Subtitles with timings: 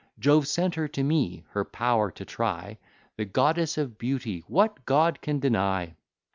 [0.17, 2.79] Jove sent her to me, her power to try;
[3.17, 5.93] The Goddess of Beauty what God can deny?